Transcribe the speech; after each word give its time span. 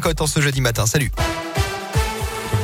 Cote 0.00 0.20
en 0.20 0.26
ce 0.26 0.40
jeudi 0.40 0.60
matin. 0.60 0.84
Salut. 0.84 1.10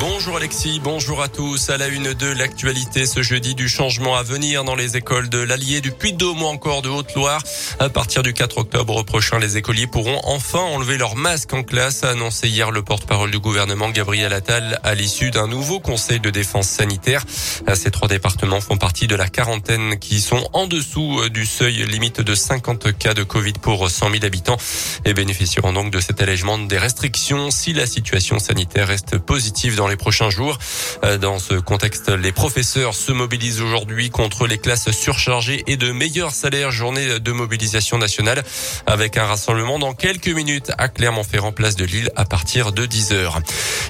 Bonjour 0.05 0.37
Alexis, 0.37 0.81
bonjour 0.83 1.23
à 1.23 1.29
tous. 1.29 1.71
À 1.71 1.77
la 1.77 1.87
une 1.87 2.13
de 2.13 2.27
l'actualité 2.27 3.07
ce 3.07 3.23
jeudi 3.23 3.55
du 3.55 3.69
changement 3.69 4.17
à 4.17 4.25
venir 4.25 4.65
dans 4.65 4.75
les 4.75 4.97
écoles 4.97 5.29
de 5.29 5.39
l'Allier, 5.39 5.81
du 5.81 5.93
Puy-de-Dôme 5.93 6.43
ou 6.43 6.47
encore 6.47 6.83
de 6.83 6.89
Haute-Loire. 6.89 7.41
À 7.79 7.89
partir 7.89 8.25
du 8.25 8.33
4 8.33 8.59
octobre 8.59 9.05
prochain, 9.05 9.39
les 9.39 9.59
écoliers 9.59 9.87
pourront 9.87 10.21
enfin 10.25 10.59
enlever 10.59 10.99
leur 10.99 11.15
masque 11.15 11.55
en 11.55 11.63
classe, 11.63 12.03
a 12.03 12.11
annoncé 12.11 12.49
hier 12.49 12.73
le 12.73 12.83
porte-parole 12.83 13.31
du 13.31 13.39
gouvernement 13.39 13.91
Gabriel 13.91 14.33
Attal 14.33 14.81
à 14.83 14.97
l'issue 14.97 15.31
d'un 15.31 15.47
nouveau 15.47 15.79
conseil 15.79 16.19
de 16.19 16.31
défense 16.31 16.67
sanitaire. 16.67 17.25
Ces 17.73 17.93
trois 17.93 18.09
départements 18.09 18.61
font 18.61 18.79
partie 18.79 19.07
de 19.07 19.15
la 19.15 19.29
quarantaine 19.29 20.01
qui 20.01 20.21
sont 20.21 20.49
en 20.53 20.67
dessous 20.67 21.29
du 21.29 21.47
seuil 21.47 21.87
limite 21.87 22.21
de 22.21 22.35
50 22.35 22.99
cas 22.99 23.15
de 23.15 23.23
Covid 23.23 23.53
pour 23.53 23.89
100 23.89 24.11
000 24.11 24.25
habitants 24.25 24.57
et 25.05 25.15
bénéficieront 25.15 25.73
donc 25.73 25.93
de 25.93 26.01
cet 26.01 26.21
allègement 26.21 26.59
des 26.59 26.79
restrictions 26.79 27.53
si 27.53 27.73
la 27.73 27.87
situation 27.87 28.41
sanitaire 28.41 28.89
reste 28.89 29.19
positive 29.19 29.77
dans 29.77 29.87
les 29.87 29.92
prochains 29.97 30.31
jours. 30.31 30.59
Euh, 31.05 31.19
dans 31.19 31.39
ce 31.39 31.55
contexte, 31.55 32.09
les 32.09 32.33
professeurs 32.33 32.95
se 32.95 33.13
mobilisent 33.13 33.61
aujourd'hui 33.61 34.11
contre 34.11 34.47
les 34.47 34.59
classes 34.59 34.91
surchargées 34.91 35.65
et 35.67 35.77
de 35.77 35.93
meilleurs 35.93 36.33
salaires. 36.33 36.71
Journée 36.71 37.21
de 37.21 37.33
mobilisation 37.33 37.99
nationale 37.99 38.43
avec 38.87 39.17
un 39.17 39.27
rassemblement 39.27 39.79
dans 39.79 39.95
quelques 39.95 40.29
minutes 40.29 40.73
à 40.79 40.89
Clermont-Ferrand, 40.89 41.53
place 41.53 41.77
de 41.77 41.85
Lille 41.85 42.11
à 42.17 42.25
partir 42.25 42.73
de 42.73 42.87
10 42.87 43.13
heures. 43.13 43.41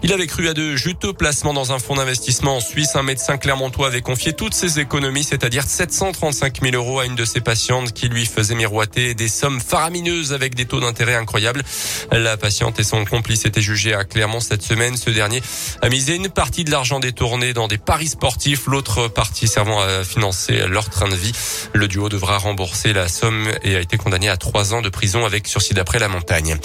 Il 0.05 0.13
avait 0.13 0.27
cru 0.27 0.49
à 0.49 0.53
de 0.53 0.75
juteux 0.75 1.13
placements 1.13 1.55
dans 1.55 1.71
un 1.71 1.79
fonds 1.79 1.95
d'investissement 1.95 2.57
en 2.57 2.61
Suisse. 2.61 2.97
Un 2.97 3.05
médecin 3.05 3.37
clermontois 3.37 3.87
avait 3.87 4.01
confié 4.01 4.33
toutes 4.33 4.53
ses 4.53 4.81
économies, 4.81 5.23
c'est-à-dire 5.23 5.63
735 5.63 6.61
000 6.61 6.75
euros 6.75 6.99
à 6.99 7.07
une 7.07 7.15
de 7.15 7.25
ses 7.25 7.41
patientes 7.41 7.93
qui 7.93 8.09
lui 8.09 8.27
faisait 8.27 8.57
miroiter 8.57 9.15
des 9.15 9.29
sommes 9.29 9.61
faramineuses 9.61 10.33
avec 10.33 10.57
des 10.57 10.65
taux 10.65 10.81
d'intérêt 10.81 11.15
incroyables. 11.15 11.63
La 12.11 12.37
patiente 12.37 12.81
et 12.81 12.83
son 12.83 13.05
complice 13.05 13.45
étaient 13.45 13.61
jugés 13.61 13.95
à 13.95 14.03
Clermont 14.03 14.41
cette 14.41 14.65
semaine. 14.65 14.97
Ce 14.97 15.09
dernier 15.09 15.41
a 15.83 15.89
misé 15.89 16.17
une 16.17 16.29
partie 16.29 16.65
de 16.65 16.73
l'argent 16.73 16.99
détourné 16.99 17.53
dans 17.53 17.69
des 17.69 17.79
paris 17.79 18.09
sportifs, 18.09 18.67
l'autre 18.67 19.07
partie 19.07 19.47
servant 19.47 19.81
à 19.81 20.03
financer 20.03 20.67
leur 20.67 20.91
train 20.91 21.09
de 21.09 21.15
vie. 21.15 21.33
Le 21.75 21.87
duo 21.87 22.09
devra 22.09 22.39
rembourser 22.39 22.93
la 22.93 23.07
somme 23.07 23.47
et 23.63 23.77
a 23.77 23.81
été 23.81 23.99
condamné 23.99 24.29
à 24.29 24.37
trois 24.37 24.75
ans 24.75 24.83
de 24.83 24.89
prison 24.89 25.25
avec 25.25 25.47
sursis 25.47 25.75
d'après 25.75 26.01
la 26.01 26.09
montagne. 26.09 26.57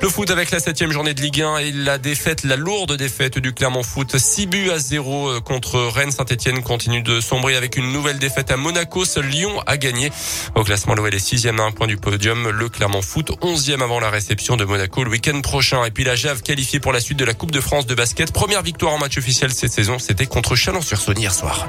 Le 0.00 0.08
foot 0.08 0.30
avec 0.30 0.50
la 0.50 0.60
septième 0.60 0.92
journée 0.92 1.12
de 1.12 1.20
Ligue 1.20 1.42
1 1.42 1.58
et 1.58 1.72
la 1.72 1.98
défaite, 1.98 2.42
la 2.44 2.56
lourde 2.56 2.85
défaite 2.94 3.38
du 3.38 3.52
Clermont 3.52 3.82
Foot. 3.82 4.16
6 4.16 4.46
buts 4.46 4.70
à 4.70 4.78
0 4.78 5.40
contre 5.40 5.80
Rennes. 5.80 6.12
Saint-Etienne 6.12 6.62
continue 6.62 7.02
de 7.02 7.20
sombrer 7.20 7.56
avec 7.56 7.76
une 7.76 7.92
nouvelle 7.92 8.18
défaite 8.18 8.52
à 8.52 8.56
Monaco. 8.56 9.04
Seul 9.04 9.26
Lyon 9.26 9.60
a 9.66 9.76
gagné. 9.76 10.12
Au 10.54 10.62
classement, 10.62 10.94
l'OL 10.94 11.14
est 11.14 11.18
sixième 11.18 11.58
à 11.58 11.64
un 11.64 11.72
point 11.72 11.88
du 11.88 11.96
podium. 11.96 12.48
Le 12.48 12.68
Clermont 12.68 13.02
Foot, 13.02 13.32
onzième 13.40 13.82
avant 13.82 13.98
la 13.98 14.10
réception 14.10 14.56
de 14.56 14.64
Monaco 14.64 15.02
le 15.02 15.10
week-end 15.10 15.40
prochain. 15.40 15.84
Et 15.84 15.90
puis 15.90 16.04
la 16.04 16.14
Jave 16.14 16.42
qualifiée 16.42 16.78
pour 16.78 16.92
la 16.92 17.00
suite 17.00 17.18
de 17.18 17.24
la 17.24 17.34
Coupe 17.34 17.50
de 17.50 17.60
France 17.60 17.86
de 17.86 17.94
basket. 17.94 18.32
Première 18.32 18.62
victoire 18.62 18.92
en 18.92 18.98
match 18.98 19.18
officiel 19.18 19.52
cette 19.52 19.72
saison, 19.72 19.98
c'était 19.98 20.26
contre 20.26 20.54
Chalon-sur-Saône 20.54 21.18
hier 21.18 21.34
soir. 21.34 21.66